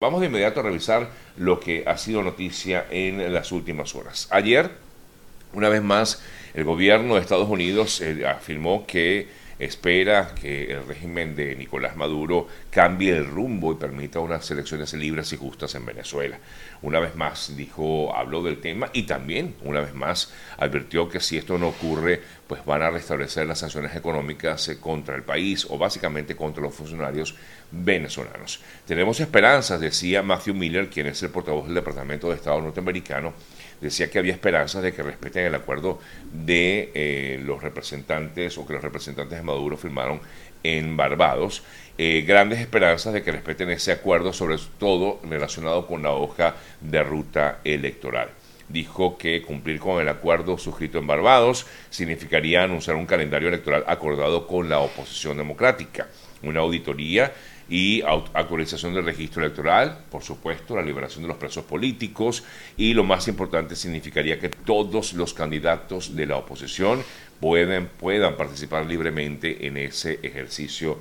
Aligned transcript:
Vamos 0.00 0.20
de 0.20 0.28
inmediato 0.28 0.60
a 0.60 0.62
revisar 0.62 1.10
lo 1.38 1.58
que 1.58 1.82
ha 1.84 1.98
sido 1.98 2.22
noticia 2.22 2.86
en 2.88 3.34
las 3.34 3.50
últimas 3.50 3.96
horas. 3.96 4.28
Ayer, 4.30 4.70
una 5.52 5.68
vez 5.68 5.82
más, 5.82 6.22
el 6.54 6.62
gobierno 6.62 7.16
de 7.16 7.20
Estados 7.20 7.48
Unidos 7.48 8.00
eh, 8.00 8.24
afirmó 8.24 8.86
que 8.86 9.26
espera 9.58 10.34
que 10.34 10.72
el 10.72 10.86
régimen 10.86 11.34
de 11.34 11.56
Nicolás 11.56 11.96
Maduro 11.96 12.46
cambie 12.70 13.16
el 13.16 13.26
rumbo 13.26 13.72
y 13.72 13.76
permita 13.76 14.20
unas 14.20 14.50
elecciones 14.50 14.92
libres 14.94 15.32
y 15.32 15.36
justas 15.36 15.74
en 15.74 15.84
Venezuela. 15.84 16.38
Una 16.82 17.00
vez 17.00 17.16
más 17.16 17.56
dijo, 17.56 18.14
habló 18.14 18.42
del 18.42 18.60
tema 18.60 18.90
y 18.92 19.02
también 19.02 19.56
una 19.62 19.80
vez 19.80 19.94
más 19.94 20.32
advirtió 20.58 21.08
que 21.08 21.20
si 21.20 21.36
esto 21.36 21.58
no 21.58 21.68
ocurre, 21.68 22.20
pues 22.46 22.64
van 22.64 22.82
a 22.82 22.90
restablecer 22.90 23.46
las 23.46 23.58
sanciones 23.58 23.94
económicas 23.96 24.68
eh, 24.68 24.78
contra 24.78 25.16
el 25.16 25.22
país 25.22 25.66
o 25.68 25.76
básicamente 25.76 26.36
contra 26.36 26.62
los 26.62 26.74
funcionarios 26.74 27.34
venezolanos. 27.70 28.60
Tenemos 28.86 29.20
esperanzas, 29.20 29.80
decía 29.80 30.22
Matthew 30.22 30.54
Miller, 30.54 30.88
quien 30.88 31.08
es 31.08 31.22
el 31.22 31.30
portavoz 31.30 31.66
del 31.66 31.74
Departamento 31.74 32.28
de 32.28 32.36
Estado 32.36 32.60
norteamericano, 32.62 33.34
decía 33.80 34.10
que 34.10 34.18
había 34.18 34.32
esperanzas 34.32 34.82
de 34.82 34.92
que 34.92 35.02
respeten 35.02 35.46
el 35.46 35.54
acuerdo 35.54 36.00
de 36.32 36.90
eh, 36.94 37.40
los 37.44 37.62
representantes 37.62 38.56
o 38.58 38.66
que 38.66 38.72
los 38.72 38.82
representantes 38.82 39.38
Maduro 39.48 39.76
firmaron 39.76 40.20
en 40.62 40.96
Barbados. 40.96 41.62
Eh, 41.96 42.24
grandes 42.26 42.60
esperanzas 42.60 43.12
de 43.12 43.22
que 43.22 43.32
respeten 43.32 43.70
ese 43.70 43.90
acuerdo, 43.90 44.32
sobre 44.32 44.56
todo 44.78 45.20
relacionado 45.24 45.86
con 45.86 46.02
la 46.02 46.12
hoja 46.12 46.54
de 46.80 47.02
ruta 47.02 47.58
electoral. 47.64 48.30
Dijo 48.68 49.16
que 49.16 49.42
cumplir 49.42 49.80
con 49.80 50.00
el 50.00 50.08
acuerdo 50.08 50.58
suscrito 50.58 50.98
en 50.98 51.06
Barbados 51.06 51.66
significaría 51.90 52.62
anunciar 52.62 52.96
un 52.96 53.06
calendario 53.06 53.48
electoral 53.48 53.82
acordado 53.86 54.46
con 54.46 54.68
la 54.68 54.78
oposición 54.80 55.38
democrática, 55.38 56.06
una 56.42 56.60
auditoría 56.60 57.32
y 57.68 58.02
actualización 58.02 58.94
del 58.94 59.04
registro 59.04 59.42
electoral, 59.42 60.04
por 60.10 60.22
supuesto, 60.22 60.74
la 60.74 60.82
liberación 60.82 61.22
de 61.22 61.28
los 61.28 61.36
presos 61.36 61.64
políticos 61.64 62.42
y 62.76 62.94
lo 62.94 63.04
más 63.04 63.28
importante 63.28 63.76
significaría 63.76 64.38
que 64.38 64.48
todos 64.48 65.12
los 65.12 65.34
candidatos 65.34 66.16
de 66.16 66.26
la 66.26 66.36
oposición 66.36 67.02
pueden, 67.40 67.88
puedan 67.88 68.36
participar 68.36 68.86
libremente 68.86 69.66
en 69.66 69.76
ese 69.76 70.18
ejercicio 70.22 70.98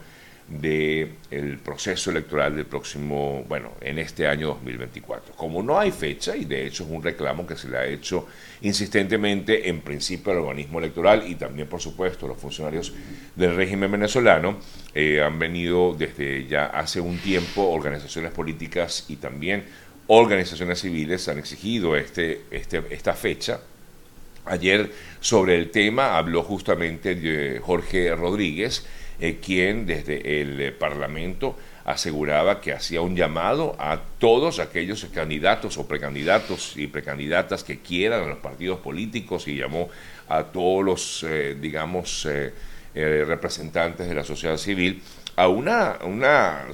del 0.48 1.60
proceso 1.64 2.10
electoral 2.10 2.56
del 2.56 2.66
próximo, 2.66 3.44
bueno, 3.50 3.74
en 3.82 4.00
este 4.00 4.28
año 4.28 4.48
2024. 4.48 5.36
Como 5.36 5.62
no 5.62 5.78
hay 5.78 5.92
fecha, 5.92 6.36
y 6.36 6.46
de 6.46 6.66
hecho 6.66 6.84
es 6.84 6.90
un 6.90 7.04
reclamo 7.04 7.46
que 7.46 7.58
se 7.58 7.70
le 7.70 7.78
ha 7.78 7.86
hecho 7.86 8.28
insistentemente 8.62 9.68
en 9.70 9.82
principio 9.82 10.32
al 10.32 10.40
organismo 10.40 10.80
electoral 10.80 11.28
y 11.28 11.36
también, 11.36 11.68
por 11.68 11.82
supuesto, 11.82 12.28
los 12.28 12.38
funcionarios 12.38 12.94
del 13.36 13.56
régimen 13.56 13.92
venezolano, 13.92 14.58
eh, 14.94 15.22
han 15.22 15.38
venido 15.38 15.94
desde 15.98 16.48
ya 16.48 16.68
hace 16.68 17.02
un 17.02 17.18
tiempo 17.18 17.70
organizaciones 17.70 18.32
políticas 18.32 19.06
y 19.10 19.18
también 19.18 19.66
organizaciones 20.08 20.80
civiles 20.80 21.28
han 21.28 21.40
exigido 21.40 21.98
este, 21.98 22.44
este, 22.52 22.82
esta 22.90 23.14
fecha 23.14 23.60
Ayer 24.48 24.92
sobre 25.20 25.56
el 25.56 25.72
tema 25.72 26.18
habló 26.18 26.42
justamente 26.42 27.60
Jorge 27.62 28.16
Rodríguez, 28.16 28.86
eh, 29.20 29.40
quien 29.44 29.88
desde 29.88 30.42
el 30.42 30.62
eh, 30.62 30.72
Parlamento 30.72 31.58
aseguraba 31.86 32.62
que 32.62 32.72
hacía 32.72 33.02
un 33.02 33.16
llamado 33.16 33.76
a 33.80 34.00
todos 34.20 34.60
aquellos 34.60 35.06
candidatos 35.06 35.80
o 35.80 35.88
precandidatos 35.88 36.78
y 36.78 36.86
precandidatas 36.86 37.64
que 37.64 37.80
quieran 37.80 38.24
a 38.24 38.28
los 38.28 38.38
partidos 38.38 38.80
políticos 38.80 39.48
y 39.48 39.56
llamó 39.56 39.90
a 40.30 40.44
todos 40.44 40.86
los, 40.86 41.24
eh, 41.24 41.56
digamos, 41.60 42.28
representantes 42.94 44.08
de 44.08 44.16
la 44.16 44.24
sociedad 44.24 44.58
civil 44.58 45.04
a 45.36 45.48
una, 45.48 45.98
una, 46.04 46.66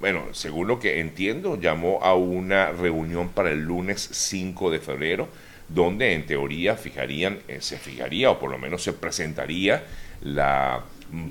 bueno, 0.00 0.26
según 0.32 0.68
lo 0.68 0.78
que 0.78 1.00
entiendo, 1.00 1.60
llamó 1.60 1.98
a 2.02 2.14
una 2.14 2.70
reunión 2.70 3.30
para 3.30 3.50
el 3.50 3.62
lunes 3.62 4.08
5 4.12 4.70
de 4.70 4.78
febrero, 4.78 5.28
donde 5.68 6.12
en 6.12 6.24
teoría 6.24 6.76
fijarían, 6.76 7.40
se 7.58 7.78
fijaría 7.78 8.30
o 8.30 8.38
por 8.38 8.50
lo 8.50 8.58
menos 8.58 8.84
se 8.84 8.92
presentaría 8.92 9.84
la 10.22 10.84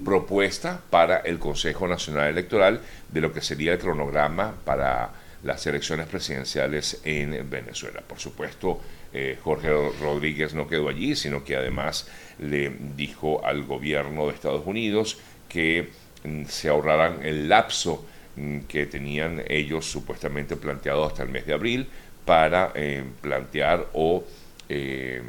propuesta 0.04 0.82
para 0.90 1.18
el 1.18 1.40
Consejo 1.40 1.88
Nacional 1.88 2.30
Electoral 2.30 2.82
de 3.10 3.22
lo 3.22 3.34
que 3.34 3.42
sería 3.42 3.74
el 3.74 3.80
cronograma 3.80 4.54
para 4.64 5.12
las 5.44 5.66
elecciones 5.66 6.08
presidenciales 6.08 7.02
en 7.04 7.50
Venezuela. 7.50 8.02
Por 8.08 8.20
supuesto, 8.20 8.80
eh, 9.14 9.38
Jorge 9.44 9.70
Rodríguez 10.00 10.54
no 10.54 10.68
quedó 10.68 10.88
allí, 10.88 11.16
sino 11.16 11.44
que 11.44 11.56
además 11.56 12.08
le 12.40 12.72
dijo 12.96 13.44
al 13.46 13.64
gobierno 13.64 14.28
de 14.28 14.34
Estados 14.34 14.66
Unidos 14.66 15.18
que 15.50 15.90
mm, 16.24 16.46
se 16.46 16.70
ahorraran 16.70 17.26
el 17.26 17.50
lapso 17.50 18.06
mm, 18.36 18.60
que 18.62 18.86
tenían 18.86 19.44
ellos 19.48 19.86
supuestamente 19.86 20.56
planteado 20.58 21.06
hasta 21.06 21.24
el 21.24 21.30
mes 21.30 21.46
de 21.48 21.54
abril 21.54 21.88
para 22.24 22.72
eh, 22.76 23.04
plantear 23.20 23.88
o 23.94 24.24
eh, 24.70 25.22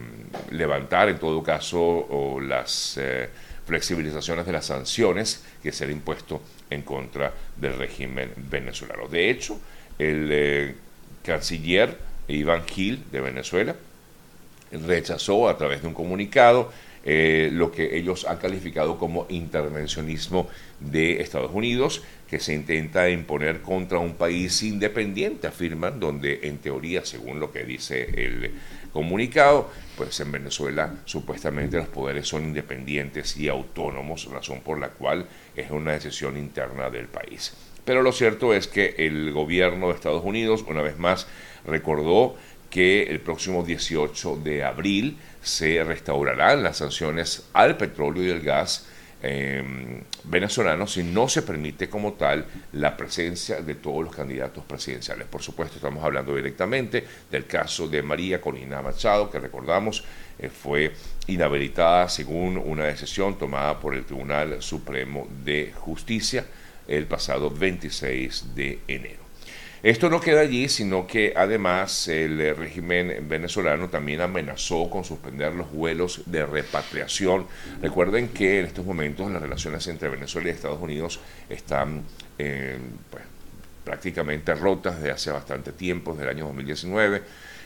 levantar 0.51 1.09
en 1.09 1.19
todo 1.19 1.43
caso 1.43 2.39
las 2.41 3.01
flexibilizaciones 3.67 4.47
de 4.47 4.53
las 4.53 4.67
sanciones 4.67 5.45
que 5.63 5.73
se 5.73 5.85
han 5.85 5.91
impuesto 5.91 6.43
en 6.71 6.83
contra 6.83 7.33
del 7.57 7.77
régimen 7.77 8.33
venezolano. 8.37 9.09
De 9.09 9.31
hecho, 9.31 9.59
el 9.99 10.29
eh, 10.31 10.75
canciller 11.23 11.99
Iván 12.29 12.65
Gil 12.67 13.05
de 13.11 13.21
Venezuela 13.21 13.77
rechazó 14.73 15.49
a 15.49 15.57
través 15.57 15.83
de 15.83 15.89
un 15.89 15.95
comunicado 15.95 16.73
eh, 17.05 17.51
lo 17.53 17.73
que 17.73 17.97
ellos 17.97 18.27
han 18.27 18.39
calificado 18.39 18.99
como 18.99 19.27
intervencionismo 19.29 20.49
de 20.79 21.21
Estados 21.21 21.51
Unidos, 21.53 22.03
que 22.29 22.39
se 22.39 22.55
intenta 22.55 23.11
imponer 23.11 23.61
contra 23.61 23.99
un 23.99 24.15
país 24.15 24.63
independiente, 24.63 25.47
afirman, 25.47 26.01
donde 26.01 26.41
en 26.45 26.59
teoría, 26.59 27.05
según 27.05 27.41
lo 27.41 27.53
que 27.53 27.65
dice 27.65 28.09
el 28.17 28.53
comunicado, 28.93 29.71
pues 29.97 30.19
en 30.21 30.33
Venezuela 30.33 30.95
supuestamente 31.05 31.77
los 31.77 31.89
poderes 31.89 32.29
son 32.29 32.45
independientes 32.45 33.37
y 33.37 33.49
autónomos, 33.49 34.27
razón 34.31 34.61
por 34.61 34.79
la 34.79 34.89
cual 34.89 35.27
es 35.57 35.71
una 35.71 35.93
decisión 35.93 36.37
interna 36.37 36.89
del 36.89 37.07
país. 37.07 37.53
Pero 37.85 38.03
lo 38.03 38.13
cierto 38.13 38.55
es 38.55 38.69
que 38.69 38.95
el 38.99 39.33
gobierno 39.33 39.89
de 39.89 39.95
Estados 39.95 40.25
Unidos, 40.25 40.65
una 40.69 40.83
vez 40.83 40.99
más, 40.99 41.27
recordó 41.67 42.37
que 42.73 43.03
el 43.03 43.21
próximo 43.21 43.63
18 43.63 44.37
de 44.37 44.65
abril 44.65 45.19
se 45.43 45.85
restaurarán 45.85 46.63
las 46.63 46.79
sanciones 46.79 47.51
al 47.53 47.77
petróleo 47.77 48.25
y 48.25 48.31
el 48.31 48.41
gas 48.41 48.87
eh, 49.23 50.03
venezolano 50.25 50.87
si 50.87 51.03
no 51.03 51.29
se 51.29 51.43
permite 51.43 51.91
como 51.91 52.15
tal 52.15 52.47
la 52.73 52.97
presencia 52.97 53.61
de 53.61 53.75
todos 53.75 54.03
los 54.03 54.17
candidatos 54.17 54.65
presidenciales. 54.65 55.27
Por 55.27 55.43
supuesto, 55.43 55.77
estamos 55.77 56.03
hablando 56.03 56.35
directamente 56.35 57.07
del 57.31 57.47
caso 57.47 57.87
de 57.89 58.03
María 58.03 58.41
Corina 58.41 58.81
Machado, 58.81 59.31
que 59.31 59.39
recordamos 59.39 60.03
eh, 60.39 60.49
fue 60.49 60.95
inhabilitada 61.27 62.09
según 62.09 62.57
una 62.57 62.85
decisión 62.85 63.39
tomada 63.39 63.79
por 63.79 63.95
el 63.95 64.07
Tribunal 64.07 64.63
Supremo 64.63 65.29
de 65.45 65.75
Justicia 65.77 66.47
el 66.89 67.07
pasado 67.07 67.51
26 67.51 68.55
de 68.55 68.79
enero. 68.89 69.32
Esto 69.83 70.09
no 70.09 70.21
queda 70.21 70.43
allí, 70.43 70.69
sino 70.69 71.09
que 71.09 71.33
además 71.35 72.07
el 72.07 72.41
eh, 72.41 72.55
régimen 72.55 73.27
venezolano 73.29 73.89
también 73.89 74.21
amenazó 74.21 74.89
con 74.89 75.03
suspender 75.03 75.53
los 75.55 75.73
vuelos 75.73 76.23
de 76.27 76.47
repatriación. 76.47 77.47
Recuerden 77.81 78.29
que 78.29 78.61
en 78.61 78.67
estos 78.67 78.87
momentos 78.87 79.29
las 79.33 79.43
relaciones 79.43 79.85
entre 79.89 80.09
Venezuela 80.09 80.49
y 80.49 80.53
Estados 80.53 80.81
Unidos 80.81 81.19
están 81.49 82.03
eh, 82.39 82.79
pues, 83.11 83.25
prácticamente 83.83 84.55
rotas 84.55 84.99
desde 84.99 85.11
hace 85.11 85.33
bastante 85.33 85.73
tiempo, 85.73 86.13
desde 86.13 86.31
el 86.31 86.37
año 86.37 86.47
2019 86.47 87.23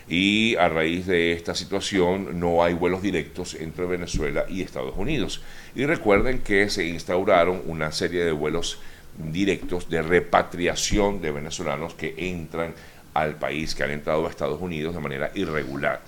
y 0.09 0.55
a 0.57 0.69
raíz 0.69 1.07
de 1.07 1.33
esta 1.33 1.55
situación 1.55 2.39
no 2.39 2.63
hay 2.63 2.75
vuelos 2.75 3.03
directos 3.03 3.55
entre 3.55 3.87
Venezuela 3.87 4.47
y 4.49 4.63
Estados 4.63 4.95
Unidos. 4.97 5.43
Y 5.75 5.85
recuerden 5.85 6.39
que 6.39 6.71
se 6.71 6.87
instauraron 6.87 7.63
una 7.67 7.91
serie 7.93 8.25
de 8.25 8.33
vuelos 8.33 8.79
directos 9.19 9.89
de 9.89 10.03
repatriación 10.03 11.21
de 11.21 11.31
venezolanos 11.31 11.95
que 11.95 12.15
entran 12.17 12.75
al 13.15 13.37
país, 13.37 13.75
que 13.75 13.83
han 13.83 13.91
entrado 13.91 14.27
a 14.27 14.31
Estados 14.31 14.61
Unidos 14.61 14.95
de 14.95 15.01
manera 15.01 15.31
irregular. 15.35 16.03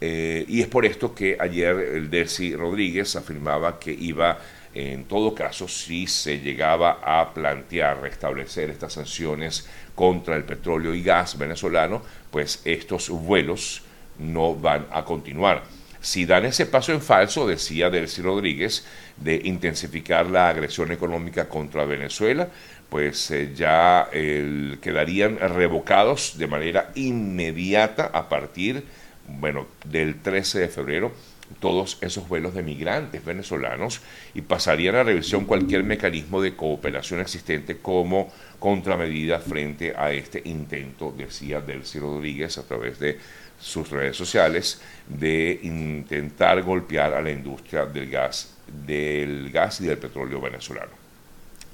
Eh, 0.00 0.44
y 0.48 0.60
es 0.60 0.68
por 0.68 0.84
esto 0.84 1.14
que 1.14 1.36
ayer 1.38 1.76
el 1.76 2.10
Desi 2.10 2.56
Rodríguez 2.56 3.14
afirmaba 3.16 3.78
que 3.78 3.92
iba, 3.92 4.38
en 4.74 5.04
todo 5.04 5.34
caso, 5.34 5.68
si 5.68 6.06
se 6.06 6.40
llegaba 6.40 7.00
a 7.02 7.32
plantear 7.32 8.00
restablecer 8.00 8.70
estas 8.70 8.94
sanciones 8.94 9.68
contra 9.94 10.36
el 10.36 10.44
petróleo 10.44 10.94
y 10.94 11.02
gas 11.02 11.38
venezolano, 11.38 12.02
pues 12.30 12.62
estos 12.64 13.10
vuelos 13.10 13.82
no 14.18 14.54
van 14.54 14.86
a 14.90 15.04
continuar. 15.04 15.62
Si 16.02 16.26
dan 16.26 16.44
ese 16.44 16.66
paso 16.66 16.92
en 16.92 17.00
falso, 17.00 17.46
decía 17.46 17.88
Delcy 17.88 18.22
Rodríguez, 18.22 18.84
de 19.16 19.40
intensificar 19.44 20.26
la 20.26 20.48
agresión 20.48 20.90
económica 20.90 21.48
contra 21.48 21.84
Venezuela, 21.84 22.48
pues 22.88 23.30
eh, 23.30 23.52
ya 23.54 24.08
quedarían 24.10 25.38
revocados 25.38 26.36
de 26.36 26.48
manera 26.48 26.90
inmediata 26.96 28.10
a 28.12 28.28
partir, 28.28 28.84
bueno, 29.28 29.68
del 29.86 30.20
13 30.20 30.58
de 30.58 30.68
febrero 30.68 31.12
todos 31.60 31.98
esos 32.00 32.28
vuelos 32.28 32.54
de 32.54 32.62
migrantes 32.62 33.24
venezolanos 33.24 34.00
y 34.34 34.42
pasarían 34.42 34.96
a 34.96 35.02
revisión 35.02 35.44
cualquier 35.44 35.84
mecanismo 35.84 36.40
de 36.40 36.56
cooperación 36.56 37.20
existente 37.20 37.78
como 37.78 38.32
contramedida 38.58 39.38
frente 39.38 39.94
a 39.96 40.12
este 40.12 40.42
intento, 40.44 41.12
decía 41.16 41.60
Delcy 41.60 41.98
Rodríguez 41.98 42.58
a 42.58 42.66
través 42.66 42.98
de 42.98 43.18
sus 43.62 43.88
redes 43.90 44.16
sociales, 44.16 44.82
de 45.06 45.60
intentar 45.62 46.62
golpear 46.62 47.14
a 47.14 47.22
la 47.22 47.30
industria 47.30 47.86
del 47.86 48.10
gas, 48.10 48.54
del 48.66 49.50
gas 49.50 49.80
y 49.80 49.86
del 49.86 49.98
petróleo 49.98 50.40
venezolano. 50.40 50.90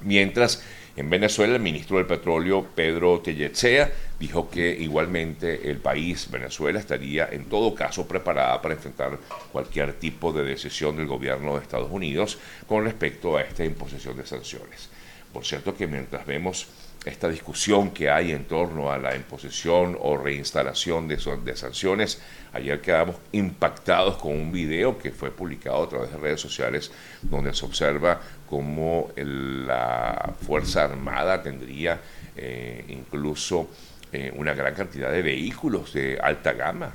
Mientras 0.03 0.63
en 0.95 1.09
Venezuela, 1.09 1.55
el 1.55 1.61
ministro 1.61 1.97
del 1.97 2.05
Petróleo, 2.05 2.67
Pedro 2.75 3.21
Tellechea, 3.21 3.91
dijo 4.19 4.49
que 4.49 4.69
igualmente 4.69 5.69
el 5.69 5.77
país, 5.77 6.29
Venezuela, 6.29 6.79
estaría 6.79 7.29
en 7.31 7.45
todo 7.45 7.73
caso 7.73 8.07
preparada 8.07 8.61
para 8.61 8.73
enfrentar 8.73 9.17
cualquier 9.51 9.93
tipo 9.93 10.33
de 10.33 10.43
decisión 10.43 10.97
del 10.97 11.07
gobierno 11.07 11.55
de 11.55 11.61
Estados 11.61 11.89
Unidos 11.89 12.37
con 12.67 12.83
respecto 12.83 13.37
a 13.37 13.43
esta 13.43 13.63
imposición 13.63 14.17
de 14.17 14.25
sanciones. 14.25 14.89
Por 15.31 15.45
cierto 15.45 15.75
que 15.75 15.87
mientras 15.87 16.25
vemos 16.25 16.67
esta 17.05 17.29
discusión 17.29 17.91
que 17.91 18.09
hay 18.09 18.31
en 18.31 18.45
torno 18.45 18.91
a 18.91 18.97
la 18.97 19.15
imposición 19.15 19.97
o 20.01 20.17
reinstalación 20.17 21.07
de, 21.07 21.17
de, 21.45 21.55
sanciones. 21.55 22.21
Ayer 22.51 22.81
quedamos 22.81 23.15
impactados 23.31 24.17
con 24.17 24.33
un 24.33 24.51
video 24.51 24.97
que 24.97 25.11
fue 25.11 25.31
publicado 25.31 25.83
a 25.83 25.89
través 25.89 26.11
de 26.11 26.17
redes 26.17 26.41
sociales 26.41 26.91
donde 27.21 27.53
se 27.53 27.65
observa 27.65 28.19
cómo 28.49 29.11
la 29.15 30.33
Fuerza 30.45 30.85
Armada 30.85 31.41
tendría 31.41 32.01
eh, 32.35 32.83
incluso 32.89 33.69
eh, 34.11 34.33
una 34.35 34.53
gran 34.53 34.73
cantidad 34.73 35.11
de 35.11 35.21
vehículos 35.21 35.93
de 35.93 36.19
alta 36.19 36.53
gama, 36.53 36.93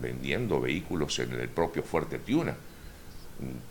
vendiendo 0.00 0.60
vehículos 0.60 1.18
en 1.18 1.32
el 1.32 1.48
propio 1.48 1.82
Fuerte 1.82 2.18
Tiuna. 2.18 2.54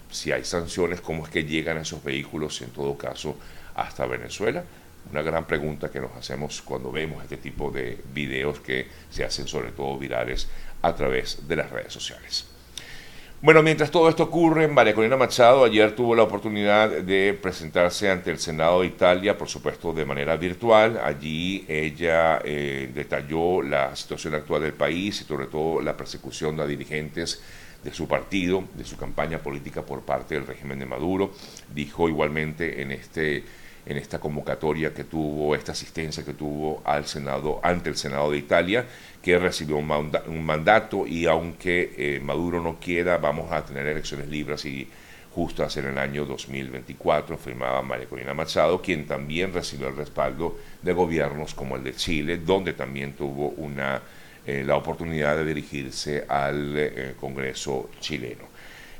Si 0.09 0.31
hay 0.31 0.44
sanciones, 0.44 1.00
¿cómo 1.00 1.25
es 1.25 1.31
que 1.31 1.45
llegan 1.45 1.77
esos 1.77 2.03
vehículos 2.03 2.62
en 2.62 2.71
todo 2.71 2.97
caso 2.97 3.38
hasta 3.75 4.06
Venezuela? 4.06 4.63
Una 5.09 5.21
gran 5.21 5.45
pregunta 5.45 5.89
que 5.89 6.00
nos 6.00 6.15
hacemos 6.15 6.62
cuando 6.62 6.92
vemos 6.92 7.24
este 7.24 7.38
tipo 7.38 7.71
de 7.71 7.98
videos 8.13 8.59
que 8.59 8.88
se 9.09 9.24
hacen 9.24 9.48
sobre 9.48 9.71
todo 9.71 9.98
virales 9.98 10.48
a 10.81 10.95
través 10.95 11.48
de 11.48 11.56
las 11.56 11.69
redes 11.69 11.94
sociales. 11.94 12.45
Bueno, 13.44 13.63
mientras 13.63 13.89
todo 13.89 14.07
esto 14.07 14.21
ocurre, 14.21 14.68
María 14.68 14.94
Corina 14.94 15.18
Machado 15.18 15.63
ayer 15.63 15.95
tuvo 15.95 16.13
la 16.13 16.21
oportunidad 16.21 16.89
de 16.89 17.33
presentarse 17.33 18.07
ante 18.07 18.30
el 18.30 18.38
Senado 18.38 18.81
de 18.81 18.88
Italia, 18.88 19.36
por 19.36 19.50
supuesto 19.50 19.94
de 19.94 20.06
manera 20.06 20.38
virtual. 20.38 21.01
Allí 21.03 21.65
ella 21.68 22.39
eh, 22.44 22.92
detalló 22.94 23.63
la 23.63 23.95
situación 23.95 24.36
actual 24.36 24.62
del 24.62 24.74
país 24.74 25.21
y 25.21 25.24
sobre 25.24 25.48
todo 25.48 25.81
la 25.81 25.98
persecución 25.98 26.56
de 26.56 26.68
dirigentes 26.68 27.42
de 27.83 27.92
su 27.92 28.07
partido, 28.07 28.63
de 28.75 28.86
su 28.86 28.95
campaña 28.95 29.39
política 29.39 29.81
por 29.81 30.01
parte 30.01 30.36
del 30.36 30.45
régimen 30.45 30.77
de 30.77 30.86
Maduro. 30.86 31.31
Dijo 31.74 32.07
igualmente 32.07 32.83
en 32.83 32.92
este 32.92 33.44
en 33.86 33.98
esta 33.98 34.19
convocatoria 34.19 34.94
que 34.94 35.04
tuvo, 35.04 35.56
esta 35.56 35.72
asistencia 35.72 36.24
que 36.24 36.33
tuvo 36.33 36.81
al 36.86 37.06
Senado, 37.06 37.60
ante 37.63 37.89
el 37.89 37.98
Senado 37.98 38.31
de 38.31 38.38
Italia, 38.38 38.86
que 39.22 39.38
recibió 39.39 39.78
un, 39.78 40.45
mandato 40.45 41.07
y 41.07 41.25
aunque 41.25 41.94
eh, 41.98 42.19
Maduro 42.19 42.62
no 42.62 42.80
quiera, 42.80 43.18
vamos 43.18 43.51
a 43.51 43.66
tener 43.66 43.88
elecciones 43.88 44.28
libres 44.28 44.66
y 44.66 44.88
justas 45.33 45.78
en 45.78 45.86
el 45.86 45.98
año 45.98 46.25
2024, 46.25 47.38
firmaba 47.38 47.81
María 47.81 48.07
Corina 48.07 48.33
Machado, 48.33 48.81
quien 48.81 49.07
también 49.07 49.54
recibió 49.54 49.88
el 49.88 49.95
respaldo 49.95 50.57
de 50.81 50.94
gobiernos 50.94 51.54
como 51.54 51.77
el 51.77 51.84
de 51.84 51.95
Chile, 51.95 52.38
donde 52.38 52.74
también 52.74 53.13
tuvo 53.13 53.50
una, 53.50 54.01
eh, 54.45 54.63
la 54.66 54.75
oportunidad 54.75 55.38
de 55.38 55.45
dirigirse 55.45 56.25
al 56.27 56.74
eh, 56.77 57.13
Congreso 57.19 57.89
chileno. 58.00 58.50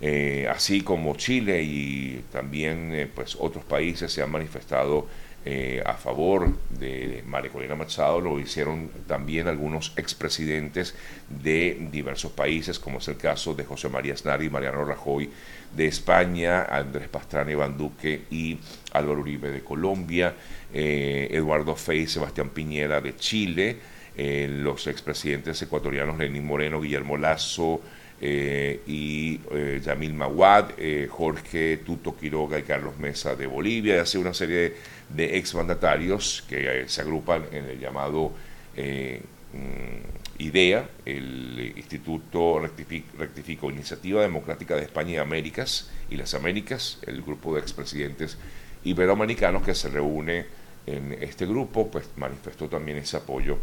Eh, 0.04 0.48
así 0.50 0.82
como 0.82 1.16
Chile 1.16 1.62
y 1.62 2.24
también 2.32 2.92
eh, 2.92 3.08
pues 3.14 3.38
otros 3.40 3.64
países 3.64 4.12
se 4.12 4.24
han 4.24 4.32
manifestado 4.32 5.08
eh, 5.46 5.84
a 5.86 5.94
favor 5.94 6.58
de 6.72 7.24
María 7.28 7.52
Corina 7.52 7.76
Machado, 7.76 8.20
lo 8.20 8.40
hicieron 8.40 8.90
también 9.08 9.48
algunos 9.48 9.94
expresidentes 9.98 10.96
de 11.30 11.88
diversos 11.92 12.32
países, 12.32 12.80
como 12.80 12.98
es 12.98 13.08
el 13.10 13.18
caso 13.18 13.54
de 13.54 13.64
José 13.64 13.90
María 13.90 14.16
Aznar 14.16 14.42
y 14.42 14.50
Mariano 14.50 14.84
Rajoy 14.86 15.30
de 15.76 15.86
España, 15.86 16.64
Andrés 16.64 17.08
Pastrana 17.08 17.52
Iván 17.52 17.78
Duque 17.78 18.24
y 18.32 18.58
Álvaro 18.94 19.22
Uribe 19.22 19.52
de 19.52 19.62
Colombia, 19.62 20.34
Eduardo 20.74 21.76
Fey, 21.76 22.08
Sebastián 22.08 22.50
Piñera 22.50 23.02
de 23.02 23.16
Chile, 23.16 23.78
los 24.16 24.88
expresidentes 24.88 25.62
ecuatorianos 25.62 26.18
Lenín 26.18 26.46
Moreno, 26.46 26.82
Guillermo 26.82 27.18
Lazo, 27.18 27.82
eh, 28.24 28.82
y 28.86 29.40
eh, 29.52 29.82
Yamil 29.84 30.14
Mawad, 30.14 30.74
eh, 30.78 31.08
Jorge 31.10 31.78
Tuto 31.78 32.16
Quiroga 32.16 32.60
y 32.60 32.62
Carlos 32.62 32.96
Mesa 33.00 33.36
de 33.36 33.48
Bolivia, 33.48 33.96
y 33.96 33.98
hace 33.98 34.20
una 34.20 34.32
serie 34.32 34.76
de, 35.10 35.38
exmandatarios 35.40 36.44
que 36.48 36.86
se 36.88 37.02
agrupan 37.02 37.46
en 37.52 37.66
el 37.66 37.80
llamado 37.80 38.32
mm, 38.78 40.38
IDEA, 40.38 40.88
el 41.04 41.74
Instituto 41.76 42.60
Rectifico, 42.60 43.72
Iniciativa 43.72 44.22
Democrática 44.22 44.76
de 44.76 44.84
España 44.84 45.14
y 45.14 45.18
Américas 45.18 45.90
y 46.12 46.16
las 46.16 46.36
Américas, 46.36 47.00
el 47.08 47.24
grupo 47.24 47.56
de 47.56 47.62
expresidentes 47.62 48.38
iberoamericanos 48.84 49.64
que 49.64 49.74
se 49.74 49.90
reúne 49.90 50.46
en 50.86 51.18
este 51.22 51.48
grupo, 51.48 51.90
pues 51.90 52.08
manifestó 52.18 52.68
también 52.68 53.00
ese 53.00 53.18
apoyo 53.18 53.58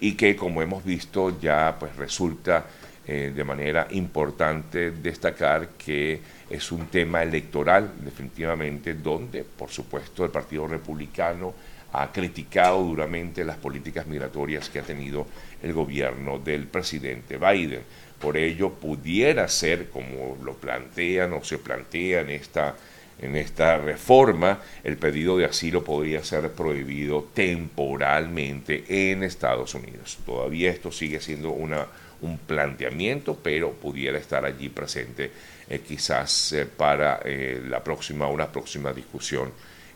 y 0.00 0.12
que, 0.12 0.36
como 0.36 0.62
hemos 0.62 0.84
visto, 0.84 1.40
ya 1.40 1.76
pues 1.78 1.96
resulta 1.96 2.66
eh, 3.08 3.32
de 3.34 3.44
manera 3.44 3.86
importante 3.90 4.90
destacar 4.90 5.68
que 5.78 6.20
es 6.50 6.72
un 6.72 6.86
tema 6.86 7.22
electoral, 7.22 7.92
definitivamente, 8.00 8.94
donde, 8.94 9.44
por 9.44 9.70
supuesto, 9.70 10.24
el 10.24 10.30
Partido 10.30 10.66
Republicano 10.66 11.54
ha 11.92 12.12
criticado 12.12 12.82
duramente 12.82 13.44
las 13.44 13.58
políticas 13.58 14.06
migratorias 14.06 14.68
que 14.68 14.80
ha 14.80 14.82
tenido 14.82 15.26
el 15.62 15.72
gobierno 15.72 16.38
del 16.38 16.66
presidente 16.66 17.38
Biden. 17.38 17.82
Por 18.20 18.36
ello, 18.36 18.70
pudiera 18.70 19.46
ser, 19.48 19.88
como 19.90 20.36
lo 20.42 20.54
plantean 20.54 21.32
o 21.32 21.44
se 21.44 21.58
plantea 21.58 22.22
esta, 22.22 22.74
en 23.20 23.36
esta 23.36 23.78
reforma, 23.78 24.60
el 24.84 24.96
pedido 24.96 25.38
de 25.38 25.46
asilo 25.46 25.84
podría 25.84 26.22
ser 26.24 26.50
prohibido 26.52 27.28
temporalmente 27.32 28.84
en 28.88 29.22
Estados 29.22 29.74
Unidos. 29.74 30.18
Todavía 30.26 30.70
esto 30.70 30.92
sigue 30.92 31.20
siendo 31.20 31.50
una, 31.50 31.86
un 32.22 32.38
planteamiento, 32.38 33.38
pero 33.42 33.72
pudiera 33.72 34.18
estar 34.18 34.44
allí 34.44 34.68
presente 34.68 35.30
eh, 35.68 35.80
quizás 35.80 36.52
eh, 36.52 36.66
para 36.66 37.20
eh, 37.24 37.62
la 37.68 37.82
próxima, 37.82 38.28
una 38.28 38.50
próxima 38.50 38.92
discusión 38.92 39.52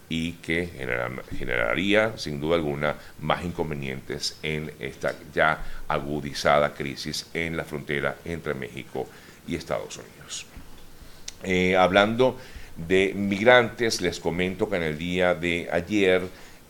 y 0.08 0.32
que 0.32 0.68
generaría 1.38 2.18
sin 2.18 2.40
duda 2.40 2.56
alguna 2.56 2.96
más 3.20 3.44
inconvenientes 3.44 4.38
en 4.42 4.72
esta 4.80 5.14
ya 5.32 5.64
agudizada 5.86 6.74
crisis 6.74 7.26
en 7.32 7.56
la 7.56 7.64
frontera 7.64 8.16
entre 8.24 8.54
México 8.54 9.06
y 9.46 9.54
Estados 9.54 9.98
Unidos. 9.98 10.46
Hablando 11.78 12.36
de 12.76 13.12
migrantes, 13.14 14.00
les 14.00 14.18
comento 14.18 14.68
que 14.68 14.76
en 14.76 14.82
el 14.82 14.98
día 14.98 15.36
de 15.36 15.68
ayer 15.70 16.22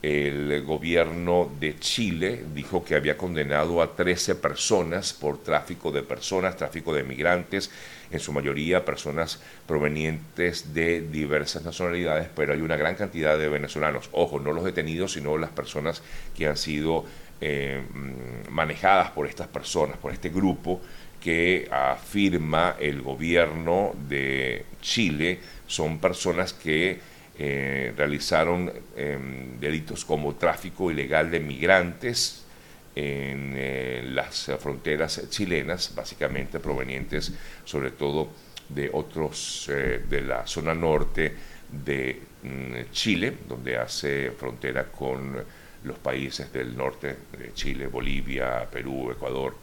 el 0.02 0.62
gobierno 0.64 1.50
de 1.61 1.78
Chile 1.78 2.45
dijo 2.54 2.83
que 2.83 2.95
había 2.95 3.19
condenado 3.19 3.83
a 3.83 3.95
13 3.95 4.37
personas 4.37 5.12
por 5.12 5.42
tráfico 5.42 5.92
de 5.92 6.02
personas, 6.02 6.57
tráfico 6.57 6.95
de 6.95 7.02
migrantes, 7.02 7.71
en 8.11 8.19
su 8.19 8.33
mayoría 8.33 8.85
personas 8.85 9.40
provenientes 9.66 10.73
de 10.73 11.02
diversas 11.02 11.64
nacionalidades, 11.64 12.28
pero 12.35 12.54
hay 12.54 12.61
una 12.62 12.76
gran 12.76 12.95
cantidad 12.95 13.38
de 13.38 13.49
venezolanos. 13.49 14.09
Ojo, 14.12 14.40
no 14.40 14.52
los 14.52 14.64
detenidos, 14.64 15.12
sino 15.12 15.37
las 15.37 15.50
personas 15.50 16.02
que 16.37 16.47
han 16.47 16.57
sido 16.57 17.04
eh, 17.40 17.83
manejadas 18.50 19.11
por 19.11 19.26
estas 19.26 19.49
personas, 19.49 19.97
por 19.99 20.12
este 20.12 20.30
grupo 20.30 20.80
que 21.21 21.69
afirma 21.71 22.76
el 22.80 23.02
gobierno 23.02 23.92
de 24.09 24.64
Chile, 24.80 25.38
son 25.66 25.99
personas 25.99 26.54
que 26.54 26.99
eh, 27.42 27.94
realizaron 27.97 28.70
em, 28.94 29.59
delitos 29.59 30.04
como 30.04 30.35
tráfico 30.35 30.90
ilegal 30.90 31.30
de 31.30 31.40
migrantes 31.40 32.44
en 32.94 33.54
eh, 33.56 34.02
las 34.12 34.52
fronteras 34.61 35.26
chilenas, 35.30 35.94
básicamente 35.94 36.61
provenientes 36.61 37.32
sobre 37.64 37.92
todo 37.92 38.28
de 38.68 38.90
otros 38.92 39.70
eh, 39.73 40.04
de 40.06 40.20
la 40.20 40.47
zona 40.47 40.75
norte 40.75 41.32
de 41.73 42.20
mm, 42.42 42.92
Chile, 42.92 43.32
donde 43.49 43.78
hace 43.78 44.32
frontera 44.32 44.92
con 44.92 45.42
los 45.85 45.99
países 45.99 46.52
del 46.52 46.76
norte 46.76 47.16
de 47.38 47.54
Chile, 47.54 47.87
Bolivia, 47.87 48.68
Perú, 48.70 49.12
Ecuador. 49.12 49.56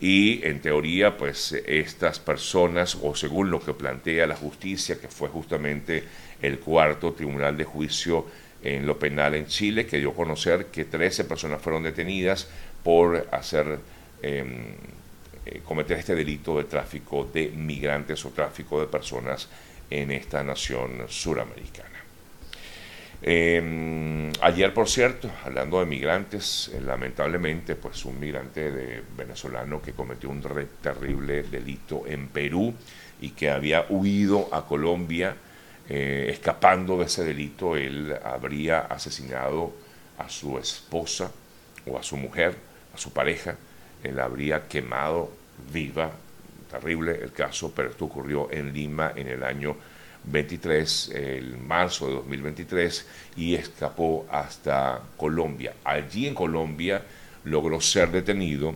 Y 0.00 0.44
en 0.44 0.60
teoría, 0.60 1.16
pues 1.16 1.52
estas 1.52 2.18
personas, 2.18 2.98
o 3.00 3.14
según 3.14 3.50
lo 3.50 3.60
que 3.60 3.72
plantea 3.72 4.26
la 4.26 4.36
justicia, 4.36 5.00
que 5.00 5.08
fue 5.08 5.28
justamente 5.28 6.02
el 6.40 6.58
cuarto 6.58 7.12
tribunal 7.12 7.56
de 7.56 7.64
juicio 7.64 8.26
en 8.62 8.86
lo 8.86 8.98
penal 8.98 9.34
en 9.34 9.46
Chile, 9.46 9.86
que 9.86 9.98
dio 9.98 10.10
a 10.10 10.14
conocer 10.14 10.66
que 10.66 10.84
13 10.84 11.24
personas 11.24 11.62
fueron 11.62 11.82
detenidas 11.82 12.48
por 12.82 13.28
hacer 13.30 13.78
em, 14.22 14.74
eh, 15.46 15.60
cometer 15.64 15.98
este 15.98 16.14
delito 16.14 16.56
de 16.58 16.64
tráfico 16.64 17.28
de 17.32 17.48
migrantes 17.48 18.24
o 18.24 18.30
tráfico 18.30 18.80
de 18.80 18.86
personas 18.86 19.48
en 19.90 20.10
esta 20.10 20.42
nación 20.42 21.06
suramericana. 21.08 22.01
Em, 23.24 24.32
ayer, 24.40 24.74
por 24.74 24.88
cierto, 24.88 25.30
hablando 25.44 25.78
de 25.78 25.86
migrantes, 25.86 26.72
eh, 26.74 26.80
lamentablemente, 26.80 27.76
pues 27.76 28.04
un 28.04 28.18
migrante 28.18 28.72
de, 28.72 29.02
venezolano 29.16 29.80
que 29.80 29.92
cometió 29.92 30.28
un 30.28 30.42
terrible 30.82 31.44
delito 31.44 32.02
en 32.06 32.26
Perú 32.28 32.74
y 33.20 33.30
que 33.30 33.48
había 33.48 33.86
huido 33.88 34.48
a 34.52 34.66
Colombia, 34.66 35.36
eh, 35.88 36.30
escapando 36.30 36.98
de 36.98 37.04
ese 37.04 37.22
delito, 37.22 37.76
él 37.76 38.12
habría 38.24 38.80
asesinado 38.80 39.72
a 40.18 40.28
su 40.28 40.58
esposa 40.58 41.30
o 41.86 41.96
a 41.96 42.02
su 42.02 42.16
mujer, 42.16 42.56
a 42.92 42.98
su 42.98 43.12
pareja, 43.12 43.54
él 44.02 44.18
habría 44.18 44.66
quemado 44.66 45.30
viva, 45.72 46.10
terrible 46.68 47.20
el 47.22 47.32
caso, 47.32 47.72
pero 47.74 47.90
esto 47.90 48.06
ocurrió 48.06 48.50
en 48.50 48.72
Lima 48.72 49.12
en 49.14 49.28
el 49.28 49.44
año 49.44 49.76
23, 50.24 51.12
el 51.14 51.58
marzo 51.58 52.06
de 52.08 52.14
2023, 52.14 53.06
y 53.36 53.54
escapó 53.54 54.26
hasta 54.30 55.00
Colombia. 55.16 55.74
Allí 55.84 56.26
en 56.26 56.34
Colombia 56.34 57.02
logró 57.44 57.80
ser 57.80 58.10
detenido 58.10 58.74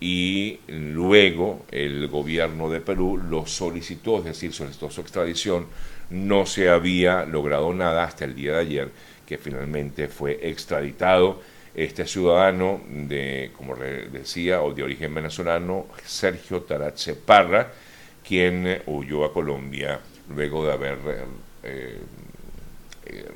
y 0.00 0.58
luego 0.66 1.64
el 1.70 2.08
gobierno 2.08 2.68
de 2.68 2.80
Perú 2.80 3.18
lo 3.18 3.46
solicitó, 3.46 4.18
es 4.18 4.24
decir, 4.24 4.52
solicitó 4.52 4.90
su 4.90 5.00
extradición. 5.00 5.66
No 6.10 6.44
se 6.44 6.68
había 6.68 7.24
logrado 7.24 7.72
nada 7.72 8.04
hasta 8.04 8.24
el 8.24 8.34
día 8.34 8.54
de 8.54 8.58
ayer, 8.58 8.90
que 9.24 9.38
finalmente 9.38 10.08
fue 10.08 10.40
extraditado 10.42 11.40
este 11.74 12.06
ciudadano 12.06 12.82
de, 12.86 13.50
como 13.56 13.76
decía, 13.76 14.60
o 14.60 14.74
de 14.74 14.82
origen 14.82 15.14
venezolano, 15.14 15.86
Sergio 16.04 16.62
Tarache 16.62 17.14
Parra, 17.14 17.72
quien 18.26 18.82
huyó 18.86 19.24
a 19.24 19.32
Colombia 19.32 20.00
luego 20.34 20.66
de 20.66 20.72
haber 20.72 20.98
eh, 21.62 21.98
eh, 23.06 23.30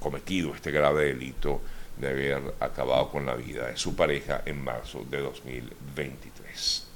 cometido 0.00 0.54
este 0.54 0.70
grave 0.70 1.06
delito 1.06 1.60
de 1.96 2.08
haber 2.08 2.42
acabado 2.60 3.10
con 3.10 3.26
la 3.26 3.34
vida 3.34 3.66
de 3.68 3.76
su 3.76 3.96
pareja 3.96 4.42
en 4.46 4.62
marzo 4.62 5.04
de 5.10 5.18
2023. 5.18 6.86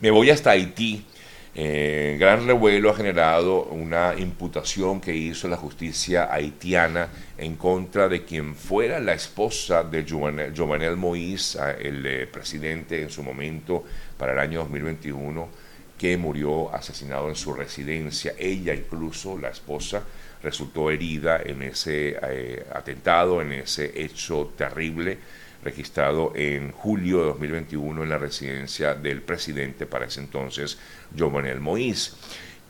Me 0.00 0.10
voy 0.10 0.30
hasta 0.30 0.50
Haití. 0.50 1.04
Eh, 1.58 2.18
gran 2.20 2.46
revuelo 2.46 2.90
ha 2.90 2.94
generado 2.94 3.62
una 3.64 4.14
imputación 4.18 5.00
que 5.00 5.14
hizo 5.14 5.48
la 5.48 5.56
justicia 5.56 6.30
haitiana 6.30 7.08
en 7.38 7.56
contra 7.56 8.08
de 8.08 8.24
quien 8.24 8.54
fuera 8.54 9.00
la 9.00 9.14
esposa 9.14 9.82
de 9.82 10.04
Jovenel 10.06 10.98
Moïse, 10.98 11.56
el 11.80 12.28
presidente 12.28 13.00
en 13.00 13.08
su 13.08 13.22
momento 13.22 13.84
para 14.18 14.34
el 14.34 14.38
año 14.38 14.58
2021 14.60 15.65
que 15.98 16.16
murió 16.16 16.74
asesinado 16.74 17.28
en 17.28 17.36
su 17.36 17.54
residencia. 17.54 18.34
Ella 18.38 18.74
incluso, 18.74 19.38
la 19.38 19.48
esposa, 19.48 20.02
resultó 20.42 20.90
herida 20.90 21.40
en 21.44 21.62
ese 21.62 22.16
eh, 22.22 22.66
atentado, 22.72 23.40
en 23.40 23.52
ese 23.52 23.92
hecho 24.00 24.52
terrible 24.56 25.18
registrado 25.62 26.32
en 26.36 26.70
julio 26.70 27.18
de 27.18 27.24
2021 27.26 28.02
en 28.04 28.08
la 28.08 28.18
residencia 28.18 28.94
del 28.94 29.22
presidente 29.22 29.86
para 29.86 30.06
ese 30.06 30.20
entonces, 30.20 30.78
Jovenel 31.18 31.60
Moïse. 31.60 32.12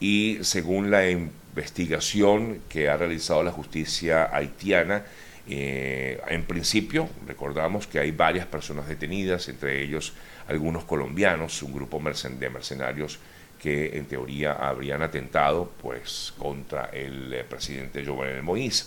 Y 0.00 0.38
según 0.42 0.90
la 0.90 1.08
investigación 1.08 2.60
que 2.68 2.88
ha 2.88 2.96
realizado 2.96 3.42
la 3.42 3.52
justicia 3.52 4.34
haitiana, 4.34 5.04
eh, 5.48 6.20
en 6.28 6.44
principio, 6.44 7.08
recordamos 7.26 7.86
que 7.86 8.00
hay 8.00 8.10
varias 8.10 8.46
personas 8.46 8.88
detenidas, 8.88 9.48
entre 9.48 9.82
ellos 9.82 10.12
algunos 10.48 10.84
colombianos, 10.84 11.62
un 11.62 11.72
grupo 11.72 12.00
de 12.00 12.50
mercenarios 12.50 13.18
que 13.60 13.96
en 13.96 14.06
teoría 14.06 14.52
habrían 14.52 15.02
atentado 15.02 15.70
pues, 15.80 16.34
contra 16.36 16.86
el 16.86 17.32
eh, 17.32 17.44
presidente 17.44 18.04
Jovenel 18.04 18.42
Moïse. 18.42 18.86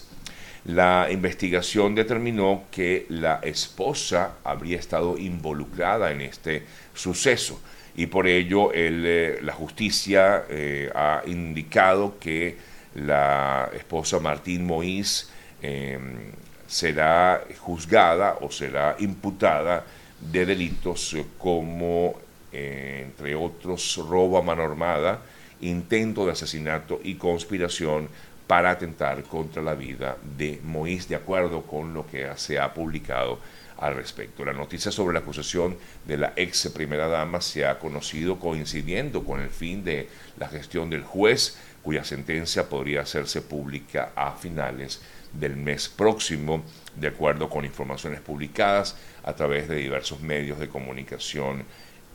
La 0.66 1.08
investigación 1.10 1.96
determinó 1.96 2.66
que 2.70 3.06
la 3.08 3.40
esposa 3.42 4.36
habría 4.44 4.78
estado 4.78 5.18
involucrada 5.18 6.12
en 6.12 6.20
este 6.20 6.64
suceso 6.94 7.62
y 7.96 8.08
por 8.08 8.28
ello 8.28 8.72
eh, 8.74 9.40
la 9.42 9.54
justicia 9.54 10.46
ha 10.94 11.24
indicado 11.26 12.20
que 12.20 12.58
la 12.96 13.70
esposa 13.74 14.20
Martín 14.20 14.68
Moïse 14.68 15.28
em, 15.62 16.32
será 16.70 17.44
juzgada 17.58 18.38
o 18.42 18.52
será 18.52 18.96
imputada 19.00 19.84
de 20.22 20.46
delitos 20.46 21.18
como, 21.38 22.14
eh, 22.54 23.06
entre 23.08 23.34
otros, 23.34 23.98
robo 23.98 24.38
a 24.38 24.44
mano 24.44 24.64
armada, 24.64 25.20
intento 25.62 26.26
de 26.26 26.34
asesinato 26.34 27.00
y 27.04 27.16
conspiración 27.16 28.08
para 28.46 28.70
atentar 28.70 29.24
contra 29.24 29.62
la 29.62 29.74
vida 29.74 30.18
de 30.38 30.62
Moïse, 30.64 31.08
de 31.10 31.16
acuerdo 31.16 31.64
con 31.64 31.94
lo 31.94 32.06
que 32.06 32.30
se 32.36 32.60
ha 32.60 32.74
publicado 32.74 33.40
al 33.78 33.96
respecto. 33.96 34.46
La 34.46 34.54
noticia 34.54 34.92
sobre 34.92 35.14
la 35.14 35.22
acusación 35.22 35.78
de 36.06 36.18
la 36.18 36.34
ex 36.36 36.70
primera 36.70 37.08
dama 37.08 37.42
se 37.42 37.66
ha 37.66 37.80
conocido 37.80 38.40
coincidiendo 38.40 39.24
con 39.24 39.40
el 39.40 39.50
fin 39.50 39.84
de 39.84 40.10
la 40.38 40.50
gestión 40.50 40.90
del 40.90 41.04
juez, 41.04 41.58
cuya 41.82 42.04
sentencia 42.04 42.70
podría 42.70 43.02
hacerse 43.02 43.42
pública 43.42 44.12
a 44.16 44.34
finales 44.34 45.02
del 45.34 45.56
mes 45.56 45.90
próximo, 45.90 46.64
de 46.96 47.08
acuerdo 47.08 47.50
con 47.50 47.66
informaciones 47.66 48.22
publicadas 48.22 48.98
a 49.24 49.34
través 49.34 49.68
de 49.68 49.76
diversos 49.76 50.22
medios 50.22 50.60
de 50.60 50.70
comunicación 50.70 51.66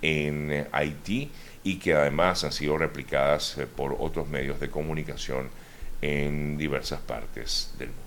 en 0.03 0.53
eh, 0.53 0.67
Haití 0.73 1.31
y 1.63 1.79
que 1.79 1.95
además 1.95 2.45
han 2.45 2.53
sido 2.53 2.77
replicadas 2.77 3.57
eh, 3.59 3.67
por 3.67 3.97
otros 3.99 4.29
medios 4.29 4.61
de 4.61 4.71
comunicación 4.71 5.49
en 6.03 6.59
diversas 6.59 7.01
partes 7.01 7.75
del 7.79 7.89
mundo. 7.89 8.04